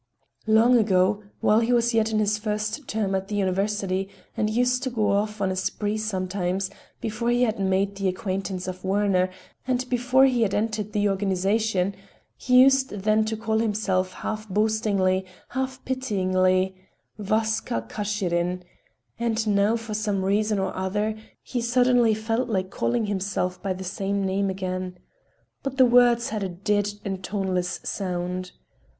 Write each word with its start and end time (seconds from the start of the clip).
"Long 0.47 0.79
ago, 0.79 1.21
while 1.41 1.59
he 1.59 1.71
was 1.71 1.93
yet 1.93 2.11
in 2.11 2.17
his 2.17 2.39
first 2.39 2.87
term 2.87 3.13
at 3.13 3.27
the 3.27 3.35
university 3.35 4.09
and 4.35 4.49
used 4.49 4.81
to 4.81 4.89
go 4.89 5.11
off 5.11 5.39
on 5.39 5.51
a 5.51 5.55
spree 5.55 5.95
sometimes, 5.99 6.71
before 6.99 7.29
he 7.29 7.43
had 7.43 7.59
made 7.59 7.95
the 7.95 8.07
acquaintance 8.07 8.67
of 8.67 8.83
Werner 8.83 9.29
and 9.67 9.87
before 9.91 10.25
he 10.25 10.41
had 10.41 10.55
entered 10.55 10.93
the 10.93 11.07
organization, 11.07 11.93
he 12.35 12.57
used 12.59 12.89
then 12.89 13.25
to 13.25 13.37
call 13.37 13.59
himself 13.59 14.13
half 14.13 14.49
boastingly, 14.49 15.23
half 15.49 15.85
pityingly, 15.85 16.73
"Vaska 17.19 17.85
Kashirin,"—and 17.87 19.45
now 19.45 19.75
for 19.75 19.93
some 19.93 20.25
reason 20.25 20.57
or 20.57 20.75
other 20.75 21.15
he 21.43 21.61
suddenly 21.61 22.15
felt 22.15 22.49
like 22.49 22.71
calling 22.71 23.05
himself 23.05 23.61
by 23.61 23.71
the 23.73 23.83
same 23.83 24.25
name 24.25 24.49
again. 24.49 24.97
But 25.61 25.77
the 25.77 25.85
words 25.85 26.29
had 26.29 26.41
a 26.41 26.49
dead 26.49 26.89
and 27.05 27.23
toneless 27.23 27.79
sound. 27.83 28.53